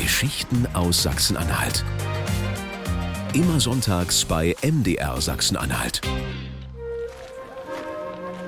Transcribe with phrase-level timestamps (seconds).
[0.00, 1.84] Geschichten aus Sachsen-Anhalt.
[3.34, 6.00] Immer sonntags bei MDR Sachsen-Anhalt.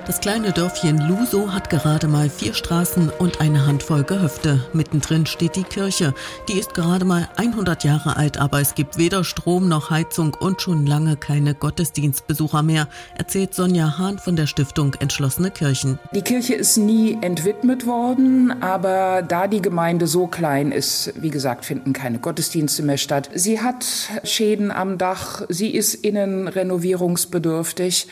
[0.04, 4.66] Das kleine Dörfchen Luso hat gerade mal vier Straßen und eine Handvoll Gehöfte.
[4.72, 6.12] Mittendrin steht die Kirche.
[6.48, 10.60] Die ist gerade mal 100 Jahre alt, aber es gibt weder Strom noch Heizung und
[10.60, 16.00] schon lange keine Gottesdienstbesucher mehr, erzählt Sonja Hahn von der Stiftung Entschlossene Kirchen.
[16.12, 21.64] Die Kirche ist nie entwidmet worden, aber da die Gemeinde so klein ist, wie gesagt,
[21.64, 23.30] finden keine Gottesdienste mehr statt.
[23.34, 23.86] Sie hat
[24.24, 28.08] Schäden am Dach, sie ist innen renovierungsbedürftig.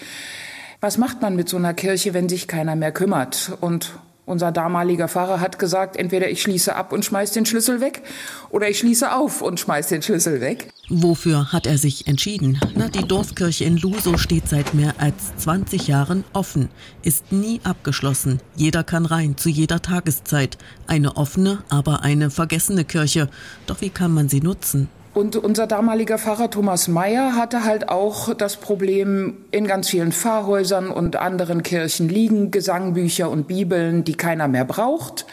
[0.83, 3.52] Was macht man mit so einer Kirche, wenn sich keiner mehr kümmert?
[3.61, 8.01] Und unser damaliger Pfarrer hat gesagt, entweder ich schließe ab und schmeiß den Schlüssel weg
[8.48, 10.73] oder ich schließe auf und schmeiß den Schlüssel weg.
[10.88, 12.59] Wofür hat er sich entschieden?
[12.74, 16.71] Na, die Dorfkirche in Luso steht seit mehr als 20 Jahren offen,
[17.02, 18.41] ist nie abgeschlossen.
[18.57, 20.57] Jeder kann rein, zu jeder Tageszeit.
[20.87, 23.29] Eine offene, aber eine vergessene Kirche.
[23.66, 24.88] Doch wie kann man sie nutzen?
[25.12, 30.90] Und unser damaliger Pfarrer Thomas Mayer hatte halt auch das Problem, in ganz vielen Pfarrhäusern
[30.90, 35.26] und anderen Kirchen liegen Gesangbücher und Bibeln, die keiner mehr braucht.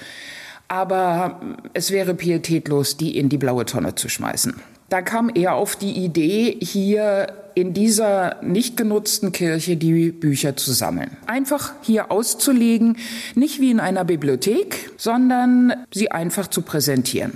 [0.67, 1.39] Aber
[1.73, 4.55] es wäre pietätlos, die in die blaue Tonne zu schmeißen.
[4.89, 10.71] Da kam er auf die Idee, hier in dieser nicht genutzten Kirche die Bücher zu
[10.71, 11.17] sammeln.
[11.25, 12.97] Einfach hier auszulegen,
[13.35, 17.33] nicht wie in einer Bibliothek, sondern sie einfach zu präsentieren.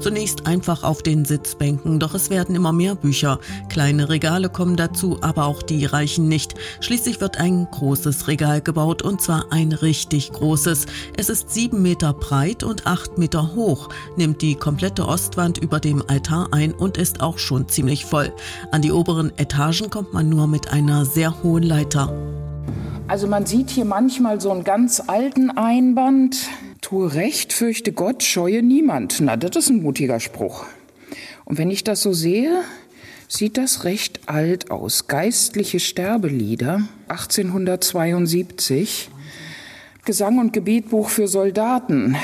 [0.00, 3.38] Zunächst einfach auf den Sitzbänken, doch es werden immer mehr Bücher.
[3.68, 6.54] Kleine Regale kommen dazu, aber auch die reichen nicht.
[6.80, 10.86] Schließlich wird ein großes Regal gebaut und zwar ein richtig großes.
[11.18, 16.02] Es ist sieben Meter breit und acht Meter hoch, nimmt die komplette Ostwand über dem
[16.08, 18.32] Altar ein und ist auch schon ziemlich voll.
[18.70, 22.10] An die oberen Etagen kommt man nur mit einer sehr hohen Leiter.
[23.06, 26.48] Also man sieht hier manchmal so einen ganz alten Einband,
[26.80, 29.20] Tue Recht, fürchte Gott, scheue niemand.
[29.20, 30.64] Na, das ist ein mutiger Spruch.
[31.44, 32.62] Und wenn ich das so sehe,
[33.28, 35.06] sieht das recht alt aus.
[35.06, 39.10] Geistliche Sterbelieder, 1872.
[40.06, 42.16] Gesang und Gebetbuch für Soldaten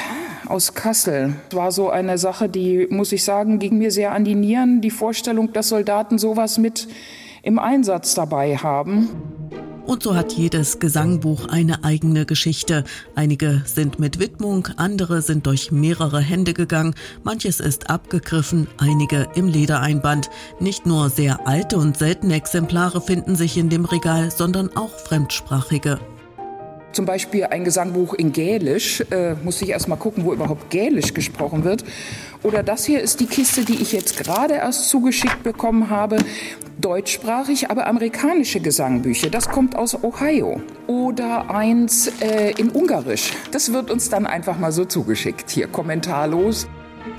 [0.46, 1.34] aus Kassel.
[1.50, 4.80] War so eine Sache, die, muss ich sagen, ging mir sehr an die Nieren.
[4.80, 6.88] Die Vorstellung, dass Soldaten sowas mit
[7.42, 9.35] im Einsatz dabei haben.
[9.86, 12.82] Und so hat jedes Gesangbuch eine eigene Geschichte.
[13.14, 19.46] Einige sind mit Widmung, andere sind durch mehrere Hände gegangen, manches ist abgegriffen, einige im
[19.46, 20.28] Ledereinband.
[20.58, 26.00] Nicht nur sehr alte und seltene Exemplare finden sich in dem Regal, sondern auch fremdsprachige.
[26.96, 31.12] Zum Beispiel ein Gesangbuch in Gälisch, äh, muss ich erst mal gucken, wo überhaupt Gälisch
[31.12, 31.84] gesprochen wird.
[32.42, 36.16] Oder das hier ist die Kiste, die ich jetzt gerade erst zugeschickt bekommen habe
[36.80, 39.28] deutschsprachig, aber amerikanische Gesangbücher.
[39.28, 40.62] Das kommt aus Ohio.
[40.86, 43.32] Oder eins äh, in Ungarisch.
[43.50, 45.50] Das wird uns dann einfach mal so zugeschickt.
[45.50, 46.66] Hier kommentarlos.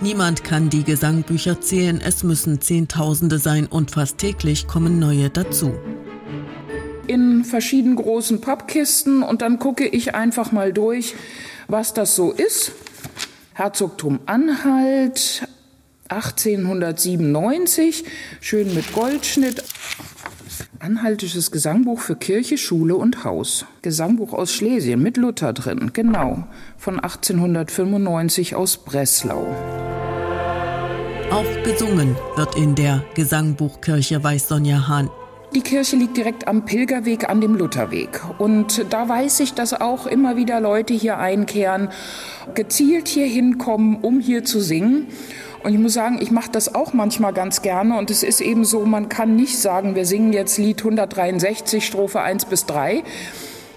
[0.02, 2.02] Niemand kann die Gesangbücher zählen.
[2.04, 5.72] Es müssen Zehntausende sein und fast täglich kommen neue dazu.
[7.07, 11.16] In verschiedenen großen Pappkisten und dann gucke ich einfach mal durch,
[11.68, 12.73] was das so ist.
[13.53, 15.47] Herzogtum Anhalt,
[16.09, 18.03] 1897,
[18.40, 19.63] schön mit Goldschnitt.
[20.79, 23.66] Anhaltisches Gesangbuch für Kirche, Schule und Haus.
[23.81, 26.45] Gesangbuch aus Schlesien mit Luther drin, genau,
[26.78, 29.47] von 1895 aus Breslau.
[31.31, 35.09] Auch gesungen wird in der Gesangbuchkirche, weiß Sonja Hahn.
[35.56, 38.22] Die Kirche liegt direkt am Pilgerweg an dem Lutherweg.
[38.38, 41.90] Und da weiß ich, dass auch immer wieder Leute hier einkehren,
[42.53, 45.07] gezielt hier hinkommen, um hier zu singen.
[45.63, 47.97] Und ich muss sagen, ich mache das auch manchmal ganz gerne.
[47.97, 52.22] Und es ist eben so, man kann nicht sagen, wir singen jetzt Lied 163, Strophe
[52.22, 53.03] 1 bis 3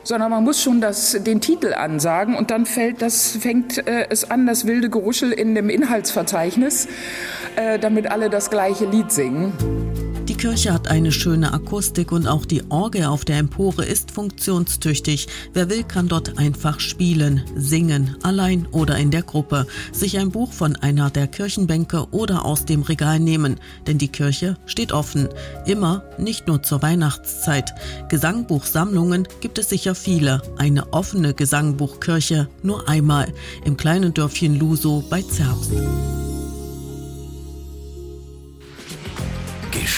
[0.02, 4.30] sondern man muss schon das, den Titel ansagen und dann fällt das, fängt äh, es
[4.30, 6.88] an, das wilde Geruschel in dem Inhaltsverzeichnis,
[7.56, 10.09] äh, damit alle das gleiche Lied singen.
[10.40, 15.28] Die Kirche hat eine schöne Akustik und auch die Orgel auf der Empore ist funktionstüchtig.
[15.52, 20.50] Wer will, kann dort einfach spielen, singen, allein oder in der Gruppe, sich ein Buch
[20.50, 25.28] von einer der Kirchenbänke oder aus dem Regal nehmen, denn die Kirche steht offen.
[25.66, 27.74] Immer, nicht nur zur Weihnachtszeit.
[28.08, 30.40] Gesangbuchsammlungen gibt es sicher viele.
[30.56, 33.30] Eine offene Gesangbuchkirche nur einmal
[33.66, 35.72] im kleinen Dörfchen Luso bei Zerbst.